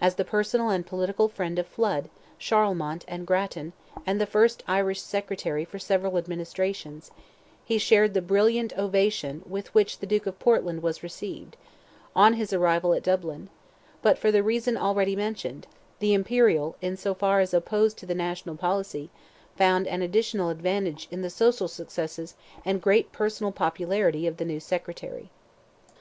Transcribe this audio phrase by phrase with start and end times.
[0.00, 2.08] As the personal and political friend of Flood,
[2.38, 3.72] Charlemont, and Grattan,
[4.06, 7.10] and the first Irish secretary for several administrations,
[7.64, 11.56] he shared the brilliant ovation with which the Duke of Portland was received,
[12.14, 13.48] on his arrival at Dublin;
[14.00, 15.66] but for the reason already mentioned,
[15.98, 19.10] the imperial, in so far as opposed to the national policy,
[19.56, 24.60] found an additional advantage in the social successes and great personal popularity of the new
[24.60, 25.30] secretary.